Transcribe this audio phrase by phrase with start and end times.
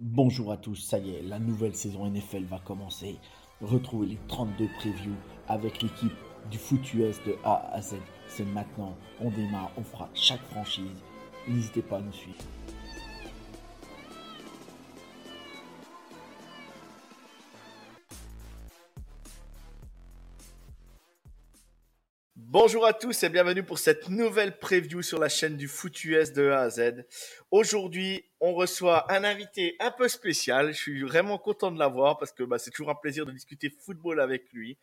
[0.00, 3.16] Bonjour à tous, ça y est, la nouvelle saison NFL va commencer.
[3.60, 5.16] Retrouvez les 32 previews
[5.48, 6.12] avec l'équipe
[6.52, 7.96] du foot US de A à Z.
[8.28, 11.02] C'est maintenant, on démarre, on fera chaque franchise.
[11.48, 12.38] N'hésitez pas à nous suivre.
[22.40, 26.32] Bonjour à tous et bienvenue pour cette nouvelle preview sur la chaîne du foot US
[26.32, 27.04] de A à Z.
[27.50, 30.68] Aujourd'hui, on reçoit un invité un peu spécial.
[30.68, 33.70] Je suis vraiment content de l'avoir parce que bah, c'est toujours un plaisir de discuter
[33.70, 34.78] football avec lui.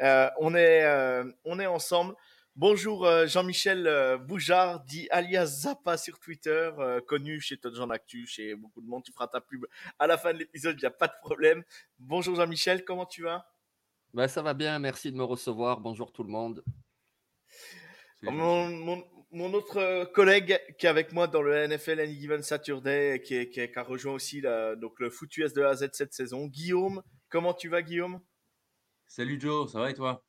[0.00, 2.14] Euh, on, est, euh, on est ensemble.
[2.56, 6.70] Bonjour euh, Jean-Michel Boujard, dit alias Zappa sur Twitter,
[7.06, 9.02] connu chez Jean Actu, chez beaucoup de monde.
[9.04, 9.66] Tu feras ta pub
[9.98, 11.64] à la fin de l'épisode, il n'y a pas de problème.
[11.98, 13.46] Bonjour Jean-Michel, comment tu vas?
[14.14, 15.80] Bah, Ça va bien, merci de me recevoir.
[15.80, 16.64] Bonjour tout le monde.
[18.32, 23.20] Mon, mon, mon, autre collègue qui est avec moi dans le NFL Any Given Saturday,
[23.22, 25.88] qui, qui, qui a rejoint aussi la, donc le foot US de A à Z
[25.92, 27.02] cette saison, Guillaume.
[27.28, 28.20] Comment tu vas, Guillaume?
[29.06, 30.24] Salut Joe, ça va et toi?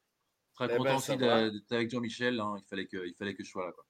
[0.55, 1.49] Très Eh content ben, aussi ça va.
[1.49, 2.39] d'être avec Jean-Michel.
[2.39, 3.71] hein, Il, fallait que, il fallait que je sois là.
[3.73, 3.85] Quoi.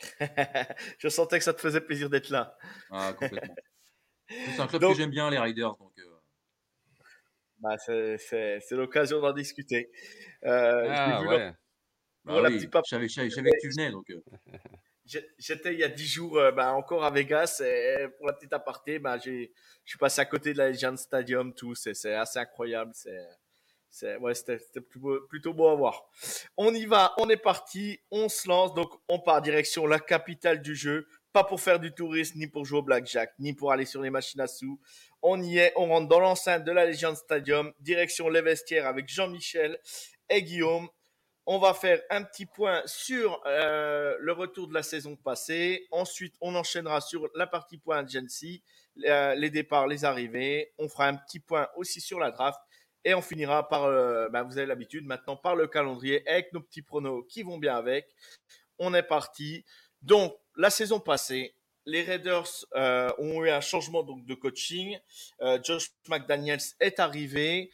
[0.98, 2.56] Je sentais que ça te faisait plaisir d'être là.
[2.90, 3.54] Ah, complètement.
[4.28, 5.76] C'est un club Donc- que j'aime bien, les Riders.
[5.76, 6.10] Donc, euh,
[7.60, 9.90] Bah, c'est l'occasion d'en discuter.
[10.44, 11.52] Euh, Ah ouais.
[12.24, 13.90] Bah Voilà, oui, petit je savais, que tu venais.
[13.90, 14.20] Donc, euh,
[15.38, 18.54] J'étais il y a 10 jours euh, bah, encore à Vegas et pour la petite
[18.54, 19.48] aparté, bah, je
[19.84, 22.92] suis passé à côté de la Legion Stadium, tout, c'est assez incroyable.
[24.20, 26.08] Ouais, c'était c'était plutôt, beau- plutôt beau à voir.
[26.56, 30.62] On y va, on est parti, on se lance, donc on part direction la capitale
[30.62, 33.84] du jeu, pas pour faire du tourisme, ni pour jouer au blackjack, ni pour aller
[33.84, 34.80] sur les machines à sous.
[35.22, 39.08] On y est, on rentre dans l'enceinte de la Legion Stadium, direction les vestiaires avec
[39.08, 39.78] Jean-Michel
[40.30, 40.88] et Guillaume.
[41.46, 45.86] On va faire un petit point sur euh, le retour de la saison passée.
[45.90, 48.62] Ensuite, on enchaînera sur la partie point agency,
[49.04, 50.72] euh, les départs, les arrivées.
[50.78, 52.58] On fera un petit point aussi sur la draft.
[53.04, 56.60] Et on finira par, euh, ben, vous avez l'habitude maintenant, par le calendrier avec nos
[56.60, 58.08] petits pronos qui vont bien avec.
[58.78, 59.66] On est parti.
[60.00, 61.54] Donc, la saison passée,
[61.84, 62.64] les Raiders
[63.18, 64.98] ont eu un changement donc, de coaching.
[65.62, 67.70] Josh McDaniels est arrivé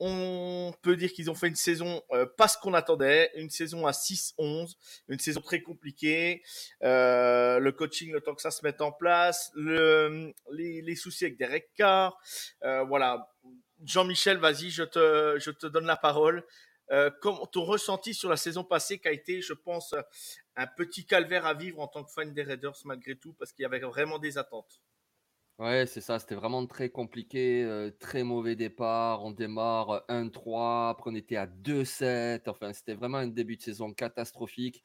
[0.00, 3.86] on peut dire qu'ils ont fait une saison euh, pas ce qu'on attendait, une saison
[3.86, 4.74] à 6-11,
[5.08, 6.42] une saison très compliquée.
[6.82, 11.38] Euh, le coaching, le temps que ça se mette en place, le, les, soucis avec
[11.38, 12.18] Derek Carr.
[12.64, 13.30] Euh, voilà.
[13.84, 16.44] Jean-Michel, vas-y, je te, je te donne la parole.
[17.20, 19.94] Comment ton ressenti sur la saison passée qui a été, je pense,
[20.54, 23.62] un petit calvaire à vivre en tant que fan des Raiders malgré tout, parce qu'il
[23.62, 24.80] y avait vraiment des attentes?
[25.60, 29.22] Ouais, c'est ça, c'était vraiment très compliqué, euh, très mauvais départ.
[29.24, 32.48] On démarre euh, 1-3, après on était à 2-7.
[32.48, 34.82] Enfin, c'était vraiment un début de saison catastrophique.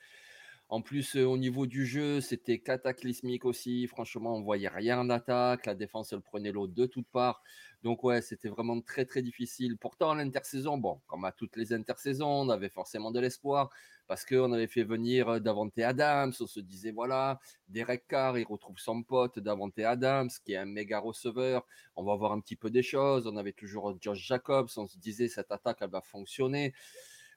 [0.69, 3.87] En plus, euh, au niveau du jeu, c'était cataclysmique aussi.
[3.87, 5.65] Franchement, on voyait rien en attaque.
[5.65, 7.41] La défense, elle prenait l'eau de toutes parts.
[7.81, 9.77] Donc, ouais, c'était vraiment très, très difficile.
[9.77, 13.71] Pourtant, l'intersaison, bon, comme à toutes les intersaisons, on avait forcément de l'espoir
[14.07, 16.33] parce qu'on avait fait venir euh, Davante Adams.
[16.39, 20.65] On se disait, voilà, Derek Carr, il retrouve son pote Davante Adams, qui est un
[20.65, 21.65] méga receveur.
[21.95, 23.25] On va voir un petit peu des choses.
[23.25, 24.69] On avait toujours Josh Jacobs.
[24.77, 26.75] On se disait, cette attaque, elle va fonctionner.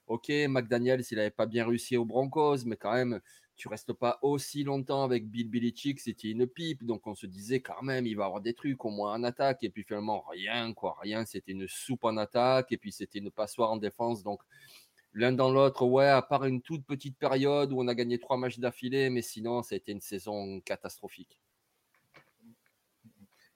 [0.07, 3.21] Ok, McDaniels, il n'avait pas bien réussi aux Broncos, mais quand même,
[3.55, 6.83] tu restes pas aussi longtemps avec Bill Belichick, c'était une pipe.
[6.85, 9.63] Donc on se disait quand même, il va avoir des trucs au moins en attaque.
[9.63, 11.25] Et puis finalement, rien, quoi, rien.
[11.25, 14.23] C'était une soupe en attaque et puis c'était une passoire en défense.
[14.23, 14.41] Donc
[15.13, 18.37] l'un dans l'autre, ouais, à part une toute petite période où on a gagné trois
[18.37, 21.39] matchs d'affilée, mais sinon, ça a été une saison catastrophique.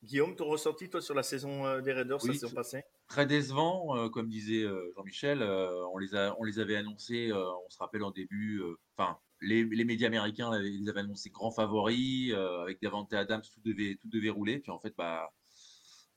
[0.07, 2.83] Guillaume, ton ressenti, toi, sur la saison euh, des Raiders, Oui, la saison passée?
[3.07, 5.41] très décevant, euh, comme disait euh, Jean-Michel.
[5.41, 8.61] euh, on, les a, on les avait annoncés, on se rappelle en début,
[8.97, 13.61] enfin, les, les médias américains avaient- les avaient annoncés grands favoris, avec Davante Adams, tout
[13.61, 14.59] devait, tout devait rouler.
[14.59, 15.29] Puis en fait, bah,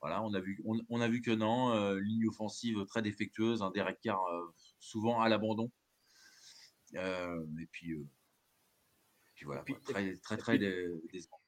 [0.01, 3.71] voilà, on a vu, on, on a vu que non, ligne offensive très défectueuse, un
[3.73, 5.71] Derek Carr euh, souvent à l'abandon.
[6.95, 7.97] Et puis,
[9.35, 11.40] puis voilà, Et puis- quoi, très, très, très dé- décevant.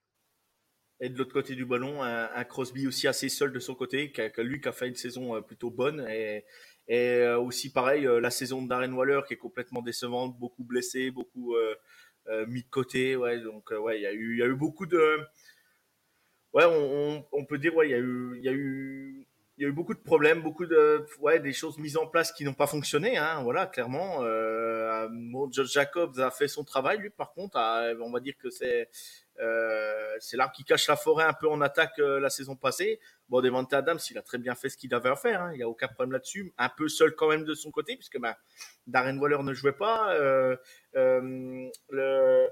[1.04, 4.22] Et de l'autre côté du ballon, un, Crosby aussi assez seul de son côté, qui
[4.38, 6.06] lui qui a fait une saison euh, plutôt bonne.
[6.08, 6.44] Et,
[6.86, 11.10] et euh, aussi pareil, euh, la saison de Waller qui est complètement décevante, beaucoup blessé,
[11.10, 11.74] beaucoup euh,
[12.46, 13.16] mis de côté.
[13.16, 15.18] Ouais, donc ouais, il y a eu, y a eu beaucoup de
[16.52, 19.22] ouais, on, on, peut dire, ouais, il y a eu, y
[19.58, 22.44] y a eu beaucoup de problèmes, beaucoup de, ouais, des choses mises en place qui
[22.44, 24.22] n'ont pas fonctionné, hein, voilà, clairement.
[24.22, 25.08] Euh,
[25.50, 27.58] Jacobs a fait son travail, lui, par contre,
[28.00, 28.88] on va dire que c'est,
[29.40, 33.00] euh, c'est l'arbre qui cache la forêt un peu en attaque euh, la saison passée.
[33.28, 35.42] Bon, Devante Adams, il a très bien fait ce qu'il avait à faire.
[35.42, 35.50] Hein.
[35.54, 36.52] Il n'y a aucun problème là-dessus.
[36.58, 38.34] Un peu seul quand même de son côté, puisque ben,
[38.86, 40.14] Darren Waller ne jouait pas.
[40.14, 40.56] Euh,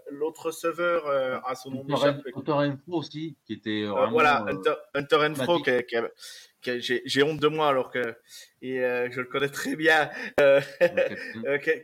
[0.08, 1.06] l'autre receveur
[1.46, 1.84] à son nom
[2.34, 5.58] Hunter Renfro aussi, qui était voilà, Hunter, Hunter Renfro,
[6.62, 8.16] j'ai honte de moi alors que
[8.62, 10.42] et je le connais très bien, qui,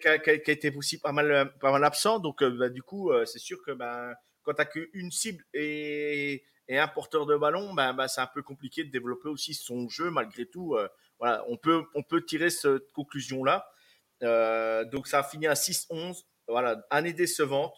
[0.09, 2.19] a, été aussi pas mal, pas mal absent.
[2.19, 4.15] Donc, bah, du coup, c'est sûr que ben
[4.47, 8.43] quand tu n'as qu'une cible et, un porteur de ballon, ben, ben, c'est un peu
[8.43, 10.75] compliqué de développer aussi son jeu malgré tout.
[10.75, 10.89] Euh,
[11.19, 11.87] voilà, on peut,
[12.27, 13.69] tirer cette conclusion-là.
[14.23, 16.25] Euh, donc ça a fini à 6-11.
[16.49, 17.75] Voilà, année décevante.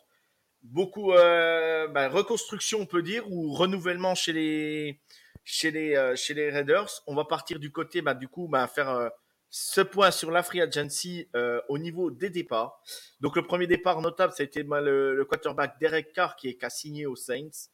[0.62, 5.00] Beaucoup ben, reconstruction, on peut dire, ou renouvellement chez les,
[5.44, 7.02] chez les, chez les Raiders.
[7.06, 9.10] On va partir du côté, du coup, faire
[9.50, 12.80] ce point sur la agency euh, au niveau des départs.
[13.20, 16.54] Donc le premier départ notable, ça a été ben, le, quarterback Derek Carr qui, est,
[16.56, 17.68] qui a signé aux Saints.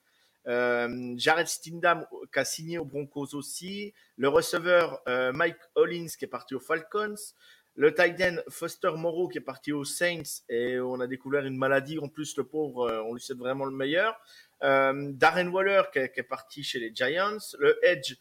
[0.47, 3.93] Euh, Jared Stindham qui a signé aux Broncos aussi.
[4.17, 7.15] Le receveur euh, Mike Hollins qui est parti aux Falcons.
[7.77, 11.57] Le tight end Foster Moreau qui est parti aux Saints et on a découvert une
[11.57, 11.99] maladie.
[11.99, 14.17] En plus, le pauvre, on lui souhaite vraiment le meilleur.
[14.61, 17.39] Darren Waller qui est, parti chez les Giants.
[17.59, 18.15] Le Edge,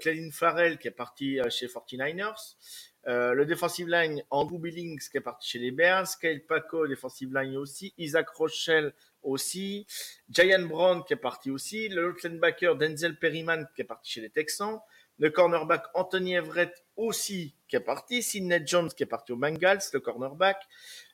[0.00, 2.89] Clelin Farrell qui est parti chez 49ers.
[3.06, 7.32] Euh, le defensive line, Andrew Billings qui est parti chez les Bears, Kyle Paco, defensive
[7.34, 8.92] line aussi, Isaac Rochelle
[9.22, 9.86] aussi,
[10.28, 14.28] Giant Brown qui est parti aussi, le linebacker Denzel Perryman qui est parti chez les
[14.28, 14.80] Texans,
[15.18, 19.80] le cornerback Anthony Everett aussi qui est parti, Sidney Jones qui est parti aux Bengals,
[19.94, 20.62] le cornerback,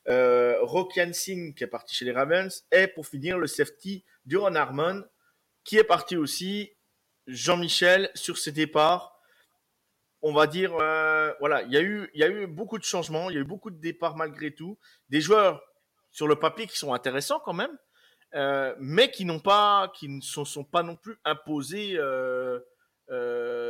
[0.09, 4.57] euh, Rocky Singh qui est parti chez les Ravens, et pour finir le safety Duron
[4.57, 5.05] Harmon
[5.63, 6.73] qui est parti aussi,
[7.29, 9.16] Jean-Michel sur ses départs
[10.23, 11.81] on va dire, euh, voilà, il y, a
[12.29, 14.79] eu, beaucoup de changements, il y a eu beaucoup de départs malgré tout.
[15.09, 15.63] Des joueurs
[16.11, 17.77] sur le papier qui sont intéressants quand même,
[18.35, 22.59] euh, mais qui n'ont pas, qui ne sont, sont, pas non plus imposés euh,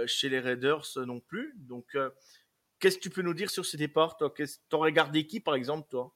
[0.06, 1.54] chez les Raiders non plus.
[1.58, 1.96] Donc,
[2.80, 4.32] qu'est-ce que tu peux nous dire sur ces départs Toi,
[4.68, 6.15] t'aurais gardé qui, par exemple, toi?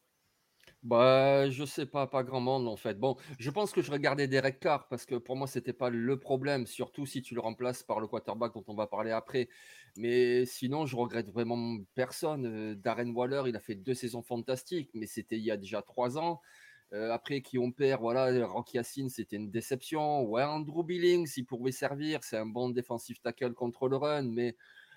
[0.83, 2.99] Bah, je sais pas, pas grand monde en fait.
[2.99, 6.19] Bon, je pense que je regardais Derek Carr parce que pour moi, c'était pas le
[6.19, 9.49] problème, surtout si tu le remplaces par le quarterback dont on va parler après.
[9.97, 12.75] Mais sinon, je regrette vraiment personne.
[12.77, 16.17] Darren Waller, il a fait deux saisons fantastiques, mais c'était il y a déjà trois
[16.19, 16.41] ans.
[16.93, 20.23] Après, qui on perd, voilà, Rocky Yassin, c'était une déception.
[20.23, 24.57] Ouais, Andrew Billings, il pouvait servir, c'est un bon défensif tackle contre le run, mais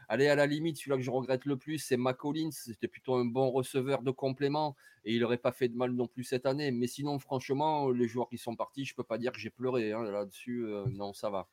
[0.09, 2.51] Allez, à la limite, celui-là que je regrette le plus, c'est McCollins.
[2.51, 6.07] C'était plutôt un bon receveur de complément et il n'aurait pas fait de mal non
[6.07, 6.71] plus cette année.
[6.71, 9.49] Mais sinon, franchement, les joueurs qui sont partis, je ne peux pas dire que j'ai
[9.49, 10.65] pleuré hein, là-dessus.
[10.65, 11.47] Euh, non, ça va.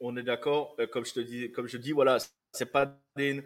[0.00, 0.76] On est d'accord.
[0.78, 2.18] Euh, comme je te dis, comme je dis, voilà,
[2.52, 3.42] c'est pas des,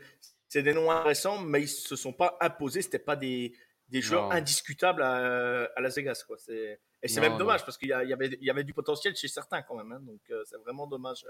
[0.49, 2.83] c'est des noms intéressants, mais ils se sont pas imposés.
[2.83, 3.55] C'était pas des,
[3.89, 6.37] des joueurs indiscutables à, à Las Vegas, quoi.
[6.39, 9.29] C'est et c'est même dommage parce qu'il y, avait, il y avait du potentiel chez
[9.29, 9.91] certains quand même.
[9.91, 11.25] Hein, donc euh, c'est vraiment dommage.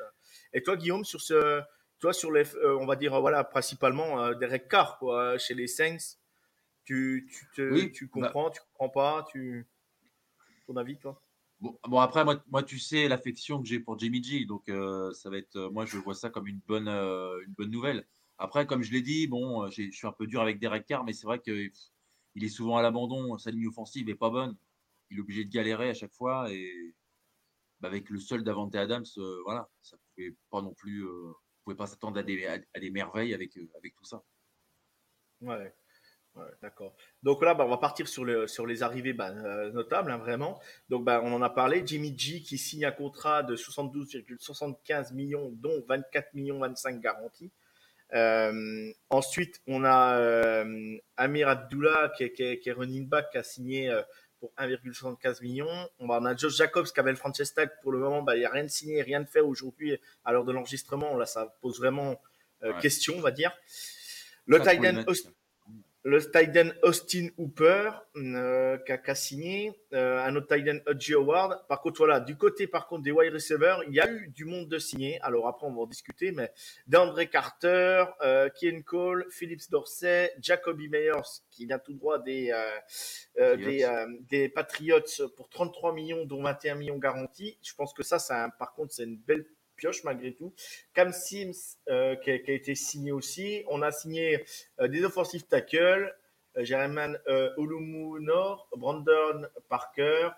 [0.53, 1.61] Et toi, Guillaume, sur ce
[2.01, 5.67] toi, sur les, euh, on va dire, voilà, principalement euh, Derek Carr, quoi, chez les
[5.67, 6.17] Saints,
[6.85, 9.69] tu, tu, te, tu bah comprends, tu comprends pas, tu,
[10.67, 11.23] ton avis, toi?
[11.61, 15.29] Bon, après, moi, moi, tu sais l'affection que j'ai pour Jimmy G, donc euh, ça
[15.29, 18.07] va être, moi, je vois ça comme une bonne, une bonne nouvelle.
[18.39, 21.13] Après, comme je l'ai dit, bon, je suis un peu dur avec Derek Carr, mais
[21.13, 21.71] c'est vrai que
[22.35, 24.57] il est souvent à l'abandon, sa ligne offensive est pas bonne,
[25.11, 26.95] il est obligé de galérer à chaque fois et
[27.81, 29.05] bah, avec le seul Davante Adams,
[29.45, 31.05] voilà, ça pouvait pas non plus
[31.75, 34.23] pas s'attendre à des, à, des, merveilles avec, euh, avec tout ça.
[35.41, 35.73] Ouais.
[36.63, 36.95] d'accord.
[37.23, 40.19] Donc là, bah, on va partir sur, le, sur les arrivées bah, euh, notables, hein,
[40.19, 40.61] vraiment.
[40.89, 41.83] Donc, bah, on en a parlé.
[41.85, 47.51] Jimmy G qui signe un contrat de 72,75 millions, dont 24 millions 25 garantis.
[48.13, 50.65] Euh, ensuite, on a
[51.17, 54.03] Amir Abdullah qui, qui est, running back qui a signé
[54.41, 55.89] pour 1,75 millions.
[55.99, 57.71] On a Josh Jacobs qui avait le franchise tag.
[57.83, 60.33] Pour le moment, bah, il n'y a rien de signé, rien de fait aujourd'hui à
[60.33, 61.17] l'heure de l'enregistrement.
[61.17, 62.21] Là, ça pose vraiment
[62.63, 63.53] euh, question, on va dire.
[64.47, 65.05] Le Titan
[66.03, 71.67] le Titan Austin Hooper euh, qui, a, signé, euh, un autre Titan Hodgie Howard.
[71.69, 74.47] Par contre, voilà, du côté par contre des wide receivers, il y a eu du
[74.47, 75.21] monde de signer.
[75.21, 76.53] Alors après, on va en discuter, mais
[76.87, 82.71] d'André Carter, euh, Kian Cole, Phillips Dorsey, Jacoby Meyers qui vient tout droit des euh,
[83.39, 83.87] euh, des,
[84.29, 87.59] des, Patriots pour 33 millions, dont 21 millions garantis.
[87.63, 89.47] Je pense que ça, ça par contre, c'est une belle
[89.81, 90.53] pioche malgré tout.
[90.95, 93.65] Cam Sims euh, qui, a, été signé aussi.
[93.69, 94.45] On a signé
[94.81, 96.15] euh, des offensive tackles,
[96.57, 97.15] euh, Jeremy
[97.57, 100.31] Olumunor, Brandon Parker,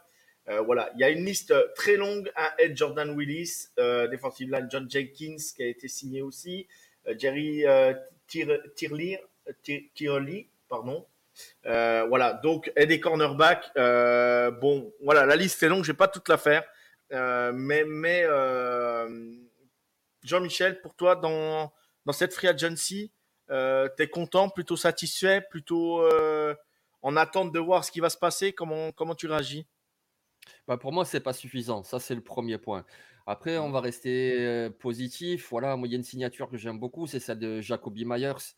[0.66, 2.30] voilà, il y a une liste très longue.
[2.34, 3.68] Un Ed Jordan Willis,
[4.10, 6.66] défensive line John Jenkins qui a été signé aussi,
[7.16, 7.62] Jerry
[8.26, 9.20] Tirley,
[10.68, 11.06] pardon.
[11.62, 13.70] voilà, donc et des cornerbacks.
[13.76, 16.64] bon, voilà, la liste est longue, je vais pas toute la faire,
[17.12, 18.24] mais mais
[20.22, 21.72] Jean-Michel, pour toi dans
[22.04, 23.12] dans cette free agency,
[23.50, 26.54] euh, tu es content, plutôt satisfait, plutôt euh,
[27.02, 28.52] en attente de voir ce qui va se passer?
[28.52, 29.66] Comment, comment tu réagis?
[30.66, 31.82] Bah Pour moi, c'est pas suffisant.
[31.82, 32.84] Ça, c'est le premier point.
[33.26, 35.48] Après, on va rester euh, positif.
[35.50, 38.54] Voilà, moi, il y a une signature que j'aime beaucoup, c'est celle de Jacoby Myers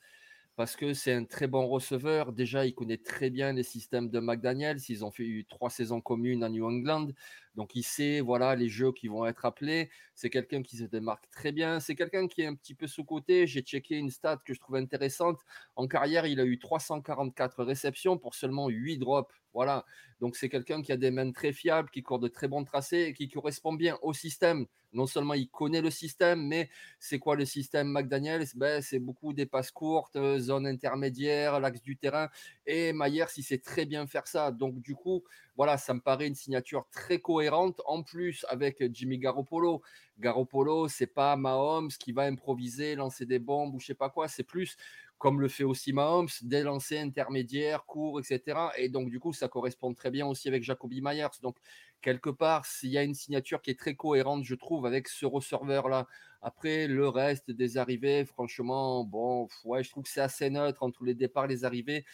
[0.56, 2.32] parce que c'est un très bon receveur.
[2.32, 4.78] Déjà, il connaît très bien les systèmes de McDaniels.
[4.88, 7.08] Ils ont fait eu trois saisons communes à New England.
[7.54, 9.90] Donc, il sait voilà, les jeux qui vont être appelés.
[10.14, 11.80] C'est quelqu'un qui se démarque très bien.
[11.80, 13.46] C'est quelqu'un qui est un petit peu sous-côté.
[13.46, 15.40] J'ai checké une stat que je trouve intéressante.
[15.76, 19.32] En carrière, il a eu 344 réceptions pour seulement 8 drops.
[19.52, 19.84] Voilà.
[20.20, 23.02] Donc, c'est quelqu'un qui a des mains très fiables, qui court de très bons tracés
[23.08, 24.66] et qui correspond bien au système.
[24.94, 26.70] Non seulement il connaît le système, mais
[27.00, 28.46] c'est quoi le système McDaniels?
[28.54, 32.28] Ben, C'est beaucoup des passes courtes, euh, zone intermédiaire, l'axe du terrain.
[32.64, 34.52] Et Maillère, il sait très bien faire ça.
[34.52, 35.24] Donc, du coup,
[35.56, 37.43] voilà, ça me paraît une signature très cohérente.
[37.50, 39.82] En plus, avec Jimmy Garoppolo.
[40.18, 44.28] Garoppolo, c'est pas Mahomes qui va improviser, lancer des bombes ou je sais pas quoi.
[44.28, 44.76] C'est plus
[45.18, 48.58] comme le fait aussi Mahomes, des lancers intermédiaires, courts, etc.
[48.76, 51.28] Et donc, du coup, ça correspond très bien aussi avec Jacoby Myers.
[51.40, 51.56] Donc,
[52.02, 55.24] quelque part, s'il y a une signature qui est très cohérente, je trouve, avec ce
[55.24, 56.06] receveur-là.
[56.42, 61.04] Après, le reste des arrivées, franchement, bon, ouais, je trouve que c'est assez neutre entre
[61.04, 62.04] les départs les arrivées.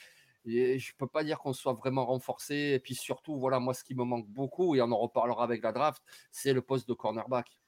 [0.46, 2.54] Et je peux pas dire qu'on soit vraiment renforcé.
[2.74, 5.62] Et puis surtout, voilà, moi, ce qui me manque beaucoup, et on en reparlera avec
[5.62, 7.60] la draft, c'est le poste de cornerback.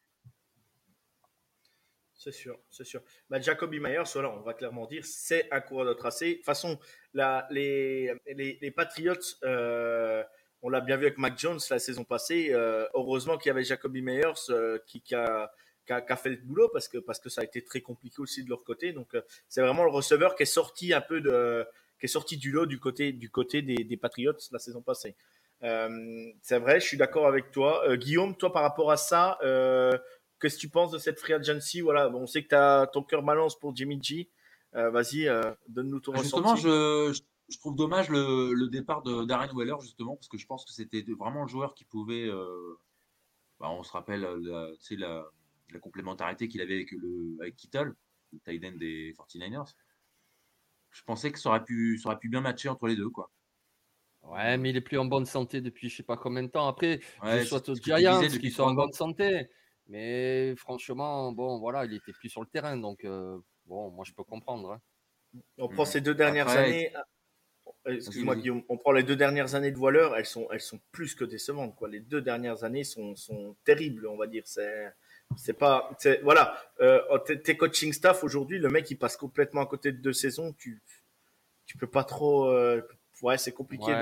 [2.22, 3.02] C'est sûr, c'est sûr.
[3.30, 6.30] Bah, Jacoby Myers, voilà, on va clairement dire, c'est un coureur de tracé.
[6.30, 6.78] De toute façon,
[7.50, 10.22] les, Patriots, euh,
[10.62, 12.50] on l'a bien vu avec Mac Jones la saison passée.
[12.52, 15.50] Euh, heureusement qu'il y avait Jacoby Myers euh, qui, a,
[15.88, 18.92] fait le boulot parce que ça a été très compliqué aussi de leur côté.
[18.92, 19.16] Donc,
[19.48, 21.66] c'est vraiment le receveur qui est sorti un peu de,
[22.02, 25.14] qui est sorti du lot du côté, du côté des, Patriots la saison passée.
[25.60, 27.96] c'est vrai, je suis d'accord avec toi.
[27.96, 29.38] Guillaume, toi, par rapport à ça,
[30.42, 31.82] Qu'est-ce que tu penses de cette free agency?
[31.82, 34.28] Voilà, on sait que tu ton cœur balance pour Jimmy G.
[34.74, 37.22] Euh, vas-y, euh, donne-nous ton justement, Je,
[37.60, 39.24] trouve dommage le, départ de
[39.56, 42.26] Weller, justement, parce que je pense que c'était vraiment le joueur qui pouvait.
[42.26, 42.76] Euh,
[43.60, 44.68] bah, on se rappelle la,
[44.98, 45.30] la,
[45.70, 47.94] la complémentarité qu'il avait avec, le, avec Kittle,
[48.32, 49.72] le tight end des 49ers.
[50.92, 53.10] Je pensais que ça aurait, pu, ça aurait pu bien matcher entre les deux.
[53.10, 53.30] quoi.
[54.22, 56.68] Ouais, mais il est plus en bonne santé depuis je sais pas combien de temps.
[56.68, 59.48] Après, ouais, soit aux Giants qui sont en bonne santé.
[59.88, 64.12] Mais franchement, bon, voilà, il était plus sur le terrain, donc euh, bon, moi je
[64.12, 64.72] peux comprendre.
[64.72, 65.40] Hein.
[65.58, 66.92] On prend ces deux dernières années.
[67.86, 70.80] Euh, excuse-moi Guillaume, on prend les deux dernières années de voileur, elles sont, elles sont
[70.92, 71.74] plus que décevantes.
[71.74, 71.88] Quoi.
[71.88, 74.44] Les deux dernières années sont, sont terribles, on va dire.
[74.46, 74.92] C'est,
[75.36, 75.90] c'est pas,
[76.22, 76.56] voilà.
[76.80, 80.52] Euh, tes coaching staff aujourd'hui, le mec il passe complètement à côté de deux saisons.
[80.54, 80.82] Tu,
[81.66, 82.82] tu peux pas trop, euh,
[83.22, 83.92] ouais, c'est compliqué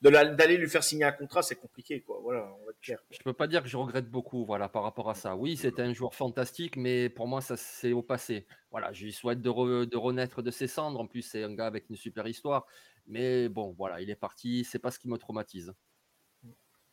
[0.00, 2.20] d'aller lui faire signer un contrat, c'est compliqué, quoi.
[2.22, 3.02] Voilà, on va être clair.
[3.10, 5.34] Je peux pas dire que je regrette beaucoup, voilà, par rapport à ça.
[5.36, 8.46] Oui, c'était un joueur fantastique, mais pour moi, ça c'est au passé.
[8.70, 11.00] Voilà, je lui souhaite de, de renaître de ses cendres.
[11.00, 12.66] En plus, c'est un gars avec une super histoire,
[13.06, 14.64] mais bon, voilà, il est parti.
[14.64, 15.74] C'est pas ce qui me traumatise.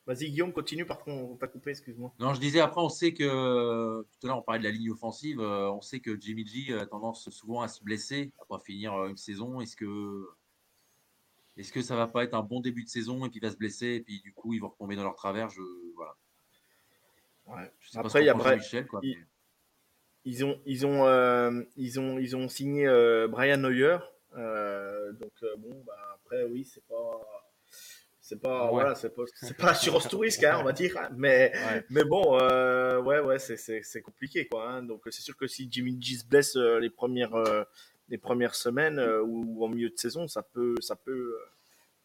[0.08, 2.14] Vas-y Guillaume, continue, par contre, on va couper, excuse-moi.
[2.18, 4.90] Non, je disais après, on sait que, tout à l'heure on parlait de la ligne
[4.90, 8.94] offensive, euh, on sait que Jimmy G a tendance souvent à se blesser après finir
[8.94, 9.60] euh, une saison.
[9.60, 10.26] Est-ce que
[11.58, 13.52] est-ce que ça va pas être un bon début de saison et puis il va
[13.52, 15.62] se blesser et puis du coup ils vont retomber dans leur travers je,
[15.96, 16.16] voilà.
[17.48, 17.72] Ouais.
[17.96, 18.60] après, après
[20.24, 23.98] ils, ont ils ont euh, ils ont ils ont signé euh, Brian Neuer
[24.36, 27.47] euh, donc bon bah après oui c'est pas
[28.28, 31.10] c'est pas voilà c'est pas c'est pas l'assurance tout risque hein, on va dire hein,
[31.16, 31.54] mais
[31.90, 34.84] mais bon ouais ouais c'est c'est compliqué quoi hein.
[34.84, 37.36] donc c'est sûr que si Jimmy G se blesse les premières
[38.10, 41.12] les premières semaines euh, ou, en milieu de saison, ça peut, ça peut.
[41.12, 41.46] Euh,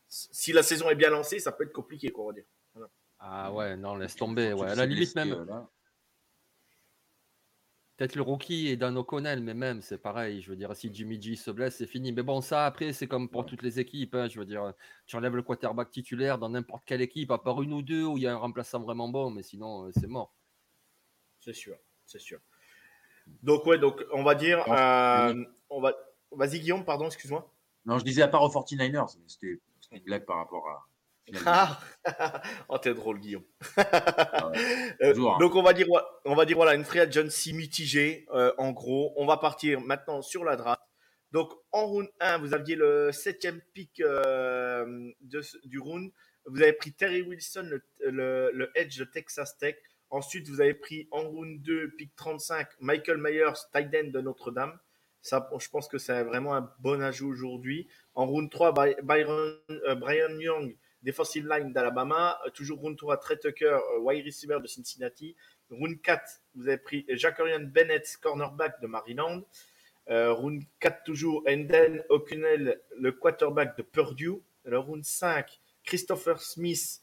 [0.08, 2.44] si la saison est bien lancée, ça peut être compliqué, quoi, on va dire.
[3.18, 4.52] Ah ouais, non, laisse tomber.
[4.52, 4.68] Ouais.
[4.68, 5.32] À la limite même.
[5.32, 5.60] Euh,
[7.96, 10.40] Peut-être le rookie et Dan O'Connell, mais même, c'est pareil.
[10.40, 12.10] Je veux dire, si Jimmy G se blesse, c'est fini.
[12.12, 14.14] Mais bon, ça, après, c'est comme pour toutes les équipes.
[14.14, 14.28] Hein.
[14.28, 14.72] Je veux dire,
[15.06, 18.16] tu enlèves le quarterback titulaire dans n'importe quelle équipe, à part une ou deux où
[18.16, 20.34] il y a un remplaçant vraiment bon, mais sinon, c'est mort.
[21.40, 22.40] C'est sûr, c'est sûr.
[23.42, 24.64] Donc, ouais, donc on va dire.
[24.68, 25.92] Euh, on va...
[26.30, 27.52] Vas-y, Guillaume, pardon, excuse-moi.
[27.84, 30.88] Non, je disais à part aux 49ers, mais c'était une blague par rapport à.
[31.46, 31.80] Ah
[32.68, 33.44] oh, t'es drôle, Guillaume.
[35.02, 35.36] Euh, hein.
[35.40, 35.86] Donc, on va dire,
[36.24, 39.12] on va dire voilà, une free agency mitigée, euh, en gros.
[39.16, 40.82] On va partir maintenant sur la draft.
[41.32, 46.12] Donc, en round 1, vous aviez le septième pick de, du round.
[46.46, 49.76] vous avez pris Terry Wilson, le, le, edge de Texas Tech.
[50.10, 54.78] Ensuite, vous avez pris en round 2, pick 35, Michael Myers, tight end de Notre-Dame.
[55.22, 57.88] Ça, je pense que c'est vraiment un bon ajout aujourd'hui.
[58.14, 62.38] En round 3, Byron, euh, Brian Young, defensive line d'Alabama.
[62.46, 65.36] Euh, toujours round 3, Trey Tucker, euh, wide receiver de Cincinnati.
[65.70, 66.22] Round 4,
[66.54, 69.42] vous avez pris Jacorian Bennett, cornerback de Maryland.
[70.08, 74.42] round 4, toujours Enden O'Connell, le quarterback de Purdue.
[74.64, 77.00] Le round 5, Christopher Smith,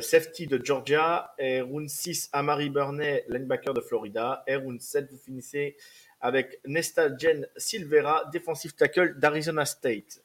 [0.00, 1.34] safety de Georgia.
[1.38, 4.44] Et round 6, Amari Burney, linebacker de Florida.
[4.46, 5.76] Et round 7, vous finissez
[6.22, 10.22] avec Nesta Jen Silvera, defensive tackle d'Arizona State.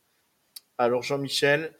[0.77, 1.73] Alors Jean-Michel,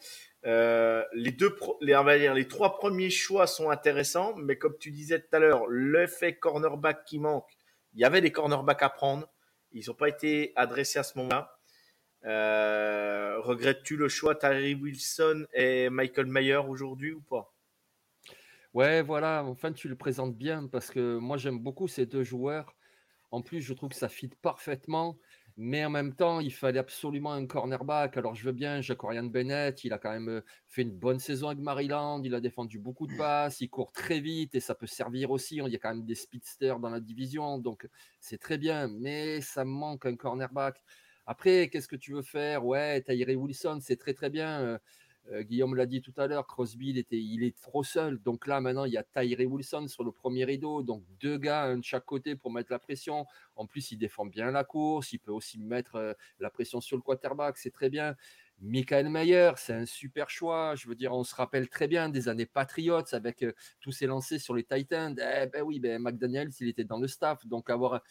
[0.48, 4.77] euh, les deux, les, on va dire, les trois premiers choix sont intéressants, mais comme
[4.77, 7.51] tu disais tout à l'heure, l'effet cornerback qui manque,
[7.94, 9.27] il y avait des cornerbacks à prendre,
[9.74, 11.54] ils n'ont pas été adressés à ce moment-là.
[12.25, 17.54] Euh, regrettes-tu le choix Tyree Wilson et Michael Mayer aujourd'hui ou pas?
[18.74, 22.75] Ouais, voilà, enfin tu le présentes bien parce que moi j'aime beaucoup ces deux joueurs.
[23.32, 25.18] En plus, je trouve que ça fit parfaitement.
[25.60, 28.16] Mais en même temps, il fallait absolument un cornerback.
[28.16, 31.60] Alors, je veux bien, Jacorian Bennett, il a quand même fait une bonne saison avec
[31.60, 32.22] Maryland.
[32.24, 33.60] Il a défendu beaucoup de passes.
[33.60, 35.56] Il court très vite et ça peut servir aussi.
[35.56, 37.58] Il y a quand même des speedsters dans la division.
[37.58, 38.88] Donc, c'est très bien.
[38.88, 40.80] Mais ça me manque un cornerback.
[41.26, 42.64] Après, qu'est-ce que tu veux faire?
[42.64, 44.80] Ouais, Tyree Wilson, c'est très, très bien.
[45.31, 48.19] Euh, Guillaume l'a dit tout à l'heure, Crosby, il, était, il est trop seul.
[48.19, 50.84] Donc là, maintenant, il y a Tyree Wilson sur le premier rideau.
[50.84, 53.25] Donc deux gars, un de chaque côté pour mettre la pression.
[53.55, 55.13] En plus, il défend bien la course.
[55.13, 57.57] Il peut aussi mettre euh, la pression sur le quarterback.
[57.57, 58.15] C'est très bien.
[58.60, 60.75] Michael Mayer, c'est un super choix.
[60.75, 64.07] Je veux dire, on se rappelle très bien des années Patriots avec euh, tous ces
[64.07, 65.15] lancers sur les Titans.
[65.19, 67.46] Eh ben oui, ben McDaniels, il était dans le staff.
[67.46, 68.01] Donc avoir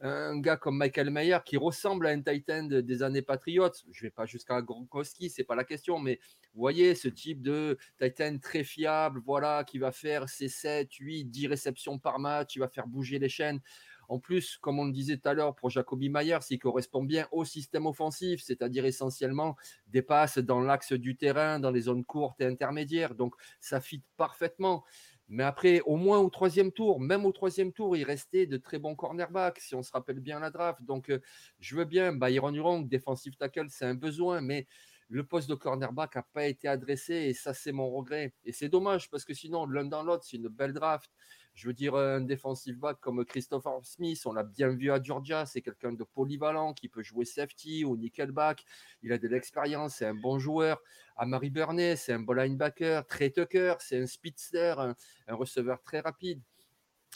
[0.00, 3.72] un gars comme Michael Mayer qui ressemble à un Titan des années Patriots.
[3.90, 6.20] Je vais pas jusqu'à Gronkowski, c'est pas la question, mais
[6.54, 11.24] vous voyez ce type de Titan très fiable, voilà, qui va faire ses 7, 8,
[11.26, 13.60] 10 réceptions par match, il va faire bouger les chaînes.
[14.08, 17.26] En plus, comme on le disait tout à l'heure pour Jacoby Mayer, il correspond bien
[17.32, 19.56] au système offensif, c'est-à-dire essentiellement
[19.88, 23.14] des passes dans l'axe du terrain, dans les zones courtes et intermédiaires.
[23.14, 24.84] Donc, ça fit parfaitement.
[25.28, 28.78] Mais après, au moins au troisième tour, même au troisième tour, il restait de très
[28.78, 30.82] bons cornerbacks, si on se rappelle bien la draft.
[30.82, 31.20] Donc, euh,
[31.58, 34.66] je veux bien, Byron Young, defensive tackle, c'est un besoin, mais
[35.08, 38.34] le poste de cornerback n'a pas été adressé et ça, c'est mon regret.
[38.44, 41.10] Et c'est dommage parce que sinon, l'un dans l'autre, c'est une belle draft.
[41.56, 45.46] Je veux dire, un defensive back comme Christopher Smith, on l'a bien vu à Georgia,
[45.46, 48.62] c'est quelqu'un de polyvalent qui peut jouer safety ou nickelback.
[49.00, 50.82] Il a de l'expérience, c'est un bon joueur.
[51.16, 53.06] Amari Burney, c'est un bon linebacker.
[53.06, 54.94] Trey Tucker, c'est un speedster, un,
[55.34, 56.42] receveur très rapide.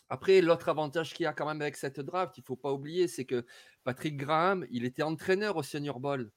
[0.09, 2.72] Après, l'autre avantage qu'il y a quand même avec cette draft, il ne faut pas
[2.72, 3.44] oublier, c'est que
[3.85, 6.31] Patrick Graham, il était entraîneur au Senior Bowl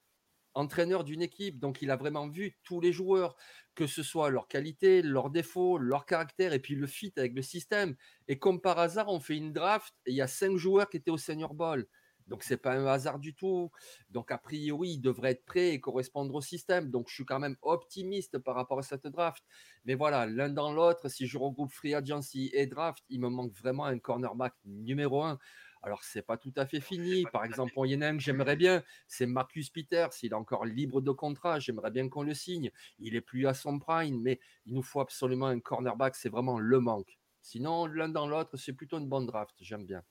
[0.53, 1.59] entraîneur d'une équipe.
[1.59, 3.35] Donc, il a vraiment vu tous les joueurs,
[3.75, 7.41] que ce soit leur qualité, leurs défauts, leur caractère et puis le fit avec le
[7.41, 7.95] système.
[8.27, 10.97] Et comme par hasard, on fait une draft et il y a cinq joueurs qui
[10.97, 11.87] étaient au Senior Bowl.
[12.27, 13.69] Donc, c'est pas un hasard du tout.
[14.09, 16.89] Donc, a priori, il devrait être prêt et correspondre au système.
[16.89, 19.43] Donc, je suis quand même optimiste par rapport à cette draft.
[19.85, 23.53] Mais voilà, l'un dans l'autre, si je regroupe Free Agency et draft, il me manque
[23.53, 25.37] vraiment un cornerback numéro un.
[25.85, 27.25] Alors, c'est pas tout à fait fini.
[27.33, 30.13] Par exemple, il y en a un que j'aimerais bien, c'est Marcus Peters.
[30.13, 32.71] S'il est encore libre de contrat, j'aimerais bien qu'on le signe.
[32.99, 36.15] Il est plus à son prime, mais il nous faut absolument un cornerback.
[36.15, 37.19] C'est vraiment le manque.
[37.41, 39.53] Sinon, l'un dans l'autre, c'est plutôt une bonne draft.
[39.59, 40.01] J'aime bien.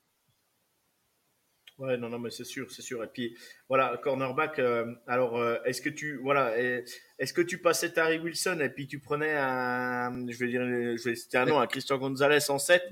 [1.78, 3.02] Ouais, non, non, mais c'est sûr, c'est sûr.
[3.02, 3.34] Et puis,
[3.66, 4.58] voilà, cornerback.
[4.58, 8.86] Euh, alors, euh, est-ce que tu, voilà, est-ce que tu passais Tari Wilson et puis
[8.86, 12.58] tu prenais un, je vais dire, je vais citer un nom, un Christian Gonzalez en
[12.58, 12.82] 7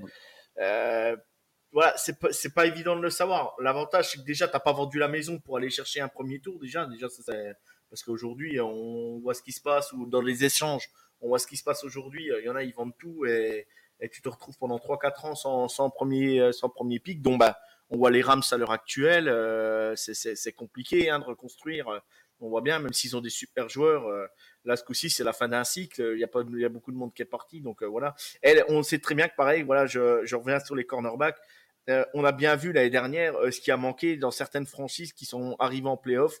[1.71, 3.55] voilà, c'est pas, c'est pas évident de le savoir.
[3.59, 6.59] L'avantage, c'est que déjà, t'as pas vendu la maison pour aller chercher un premier tour.
[6.59, 7.55] Déjà, déjà, c'est,
[7.89, 10.89] parce qu'aujourd'hui, on voit ce qui se passe ou dans les échanges,
[11.21, 12.29] on voit ce qui se passe aujourd'hui.
[12.39, 13.67] Il y en a, ils vendent tout et,
[13.99, 17.21] et tu te retrouves pendant 3-4 ans sans, sans premier, sans premier pic.
[17.21, 17.57] Donc, bah,
[17.91, 19.27] on voit les Rams à l'heure actuelle.
[19.27, 22.01] Euh, c'est compliqué hein, de reconstruire.
[22.39, 24.25] On voit bien, même s'ils ont des super joueurs, euh,
[24.65, 26.13] là ce coup-ci c'est la fin d'un cycle.
[26.15, 27.85] Il y a pas, il y a beaucoup de monde qui est parti, donc euh,
[27.85, 28.15] voilà.
[28.41, 31.37] Et on sait très bien que pareil, voilà, je, je reviens sur les cornerbacks.
[31.89, 35.13] Euh, on a bien vu l'année dernière euh, ce qui a manqué dans certaines franchises
[35.13, 36.39] qui sont arrivées en playoff.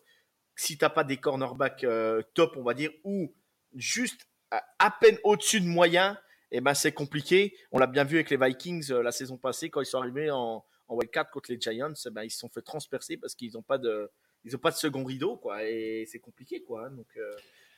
[0.55, 3.33] Si t'as pas des cornerbacks euh, top, on va dire, ou
[3.75, 6.19] juste à, peine au-dessus de moyen,
[6.51, 7.55] eh ben c'est compliqué.
[7.71, 10.63] On l'a bien vu avec les Vikings la saison passée quand ils sont arrivés en,
[10.89, 13.61] en wildcard contre les Giants, eh ben ils se sont fait transpercer parce qu'ils n'ont
[13.61, 14.11] pas de
[14.43, 16.89] ils ont pas de second rideau quoi et c'est compliqué quoi.
[16.89, 17.07] Donc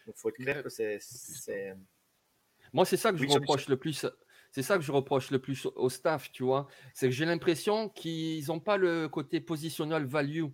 [0.08, 0.99] il faut être clair que c'est
[2.73, 4.08] moi c'est ça que je reproche le plus
[4.54, 6.68] c'est ça que je reproche le plus au staff, tu vois.
[6.94, 10.46] C'est que j'ai l'impression qu'ils n'ont pas le côté positionnel value.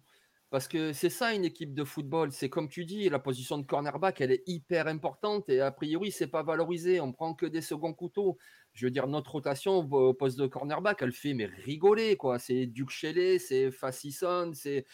[0.50, 2.32] Parce que c'est ça une équipe de football.
[2.32, 6.12] C'est comme tu dis, la position de cornerback, elle est hyper importante et a priori,
[6.12, 7.02] c'est pas valorisé.
[7.02, 8.38] On prend que des seconds couteaux
[8.74, 12.40] je veux dire, notre rotation au poste de cornerback, elle fait mais rigoler, quoi.
[12.40, 14.86] C'est Duke Shelley, c'est Fassison, c'est,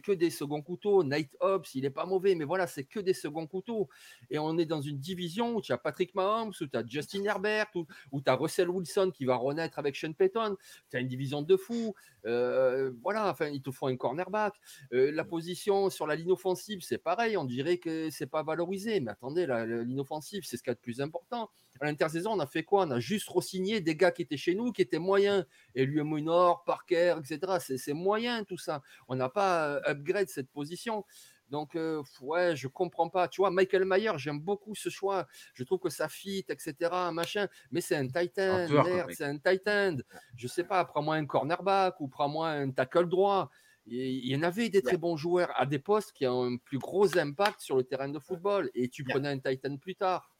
[0.00, 1.04] que des seconds couteaux.
[1.04, 3.88] Night Hobbs, il est pas mauvais, mais voilà, c'est que des seconds couteaux.
[4.30, 7.24] Et on est dans une division où tu as Patrick Mahomes, où tu as Justin
[7.24, 7.66] Herbert,
[8.12, 10.56] où, tu as Russell Wilson qui va renaître avec Sean Payton.
[10.90, 11.94] Tu as une division de fous.
[12.26, 14.54] Euh, voilà, enfin, il te faut un cornerback.
[14.92, 17.36] Euh, la position sur la ligne offensive, c'est pareil.
[17.36, 19.00] On dirait que c'est pas valorisé.
[19.00, 21.50] Mais attendez, la, la ligne offensive, c'est ce qui est le plus important.
[21.84, 22.86] À l'intersaison, on a fait quoi?
[22.86, 25.44] On a juste re-signé des gars qui étaient chez nous, qui étaient moyens.
[25.74, 27.58] Et lui, Nord, Parker, etc.
[27.76, 28.80] C'est moyen tout ça.
[29.06, 31.04] On n'a pas euh, upgrade cette position.
[31.50, 33.28] Donc, euh, ouais, je comprends pas.
[33.28, 35.26] Tu vois, Michael Mayer, j'aime beaucoup ce choix.
[35.52, 36.74] Je trouve que ça fit, etc.
[37.12, 37.48] Machin.
[37.70, 38.66] Mais c'est un titan.
[38.66, 39.98] Merde, c'est un titan.
[40.36, 43.50] Je sais pas, prends-moi un cornerback ou prends-moi un tackle droit.
[43.84, 46.78] Il y en avait des très bons joueurs à des postes qui ont un plus
[46.78, 48.70] gros impact sur le terrain de football.
[48.74, 50.33] Et tu prenais un titan plus tard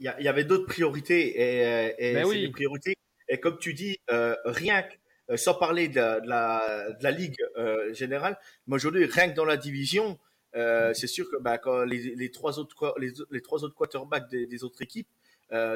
[0.00, 2.94] il y, avait d'autres priorités et, euh, et ben c'est des priorités.
[3.28, 4.94] Et comme tu dis, euh, rien que
[5.30, 8.36] euh, sans parler de, la, de la, ligue euh, générale,
[8.66, 10.18] mais aujourd'hui, rien que dans la division,
[10.56, 14.28] euh, c'est sûr que bah, quand les, les, trois autres les, les, trois autres quarterbacks
[14.28, 15.08] des, des autres équipes,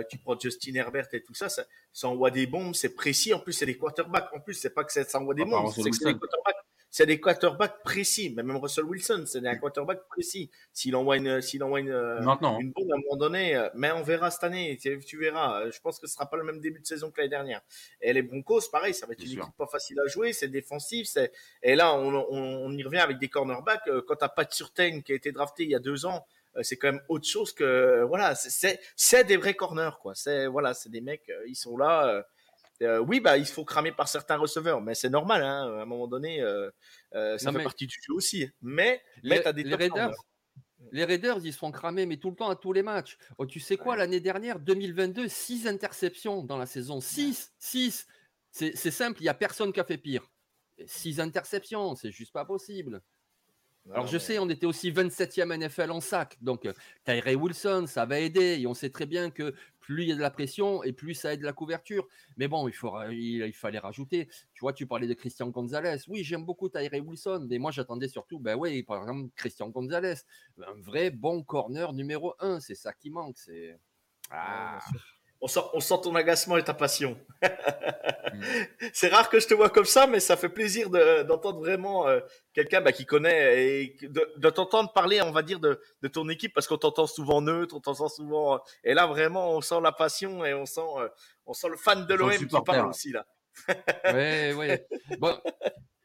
[0.08, 3.32] tu prends Justin Herbert et tout ça, ça, ça envoie des bombes, c'est précis.
[3.32, 4.32] En plus, c'est des quarterbacks.
[4.32, 6.18] En plus, c'est pas que ça, ça envoie des ah, bombes, c'est que c'est des
[6.18, 6.63] quarterbacks
[6.94, 8.32] c'est des quarterbacks précis.
[8.36, 10.48] Mais même Russell Wilson, c'est un quarterback précis.
[10.72, 12.60] S'il envoie une, s'il envoie une, Maintenant.
[12.60, 14.78] une bombe à un moment donné, euh, mais on verra cette année.
[14.80, 15.68] Tu, verras.
[15.70, 17.62] Je pense que ce sera pas le même début de saison que l'année dernière.
[18.00, 20.32] Et les Broncos, pareil, ça va être une équipe pas facile à jouer.
[20.32, 21.08] C'est défensif.
[21.08, 21.32] C'est,
[21.64, 23.88] et là, on, on, y revient avec des cornerbacks.
[23.88, 26.24] Euh, quand t'as de Surtain qui a été drafté il y a deux ans,
[26.56, 30.14] euh, c'est quand même autre chose que, voilà, c'est, c'est des vrais corners, quoi.
[30.14, 32.24] C'est, voilà, c'est des mecs, ils sont là
[32.82, 35.42] euh, oui, bah, il faut cramer par certains receveurs, mais c'est normal.
[35.42, 36.70] Hein, à un moment donné, euh,
[37.14, 38.48] euh, ça fait partie du jeu aussi.
[38.62, 40.14] Mais, les, des les Raiders,
[40.92, 43.16] les Raiders, ils se font cramer, mais tout le temps à tous les matchs.
[43.38, 47.00] Oh, tu sais quoi, l'année dernière, 2022, 6 interceptions dans la saison.
[47.00, 48.06] 6, 6.
[48.50, 50.30] C'est simple, il n'y a personne qui a fait pire.
[50.84, 53.02] 6 interceptions, c'est juste pas possible.
[53.92, 56.38] Alors, je sais, on était aussi 27e NFL en sac.
[56.40, 56.66] Donc,
[57.04, 58.58] Tyree Wilson, ça va aider.
[58.60, 59.54] Et on sait très bien que
[59.84, 62.08] plus il y a de la pression et plus ça aide la couverture.
[62.38, 64.28] Mais bon, il, faut, il, fallait rajouter.
[64.54, 65.98] Tu vois, tu parlais de Christian Gonzalez.
[66.08, 70.14] Oui, j'aime beaucoup Tyree Wilson, mais moi j'attendais surtout, ben oui, par exemple, Christian Gonzalez,
[70.66, 72.60] un vrai bon corner numéro un.
[72.60, 73.36] C'est ça qui manque.
[73.36, 73.78] C'est.
[74.30, 74.78] Ah
[75.44, 77.18] on sent, on sent ton agacement et ta passion.
[77.42, 78.40] Mm.
[78.94, 82.20] c'est rare que je te vois comme ça, mais ça fait plaisir d'entendre vraiment euh,
[82.54, 85.78] quelqu'un bah, qui connaît et de, t'entendre parler, on va dire, de,
[86.08, 88.54] ton équipe, parce qu'on t'entend souvent neutre, on t'entend souvent.
[88.54, 91.08] Euh, et là, vraiment, on sent la passion et on sent, euh,
[91.44, 93.26] on sent le fan de l'OM qui parle aussi là.
[94.14, 95.18] oui, oui.
[95.18, 95.38] Bon,